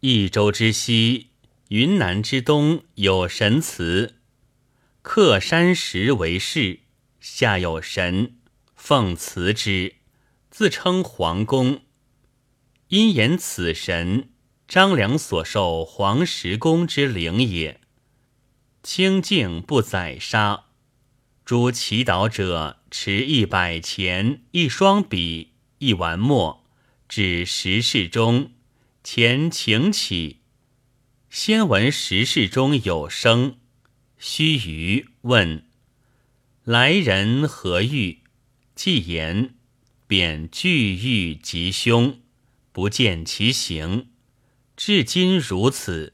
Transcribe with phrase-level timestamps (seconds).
[0.00, 1.28] 益州之西，
[1.68, 4.14] 云南之东有神祠，
[5.02, 6.80] 刻山石为室，
[7.20, 8.38] 下有神，
[8.74, 9.96] 奉祠之，
[10.50, 11.82] 自称皇宫。
[12.88, 14.30] 因言此神，
[14.66, 17.82] 张良所受黄石公之灵也。
[18.82, 20.64] 清净不宰杀。
[21.44, 26.64] 诸祈祷者持一百钱、一双笔、一丸墨，
[27.06, 28.52] 至石室中。
[29.02, 30.40] 前请起，
[31.30, 33.56] 先闻时事中有声。
[34.18, 35.64] 须臾问
[36.64, 38.18] ：“来人何欲？”
[38.76, 39.54] 既言，
[40.06, 42.20] 便具欲吉凶，
[42.72, 44.10] 不见其形。
[44.76, 46.12] 至今如此。